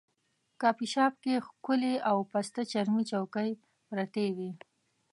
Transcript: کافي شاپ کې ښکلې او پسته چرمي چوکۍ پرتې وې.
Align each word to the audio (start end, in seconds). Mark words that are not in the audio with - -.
کافي 0.61 0.87
شاپ 0.93 1.13
کې 1.23 1.43
ښکلې 1.47 1.93
او 2.09 2.17
پسته 2.31 2.61
چرمي 2.71 3.03
چوکۍ 3.11 3.49
پرتې 3.89 4.25
وې. 4.35 4.51